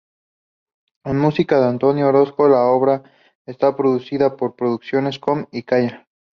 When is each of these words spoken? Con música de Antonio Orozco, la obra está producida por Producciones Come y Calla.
Con 1.03 1.19
música 1.19 1.59
de 1.59 1.67
Antonio 1.67 2.07
Orozco, 2.07 2.47
la 2.49 2.63
obra 2.63 3.03
está 3.45 3.75
producida 3.75 4.35
por 4.35 4.55
Producciones 4.55 5.19
Come 5.19 5.47
y 5.51 5.61
Calla. 5.61 6.07